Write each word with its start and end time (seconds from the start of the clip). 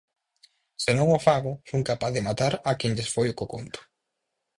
Se 0.83 0.91
non 0.97 1.07
o 1.17 1.19
fago, 1.27 1.51
son 1.69 1.81
capaz 1.89 2.11
de 2.15 2.25
matar 2.27 2.53
a 2.69 2.71
quen 2.79 2.91
lles 2.95 3.09
foi 3.15 3.29
co 3.37 3.45
conto. 3.53 3.79